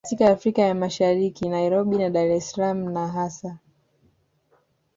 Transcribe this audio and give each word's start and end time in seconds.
katika 0.03 0.29
Afrika 0.29 0.61
ya 0.61 0.75
Mashariki 0.75 1.49
Nairobi 1.49 1.97
na 1.97 2.09
Dar 2.09 2.31
es 2.31 2.51
Salaam 2.51 2.89
na 2.93 3.07
hasa 3.07 3.57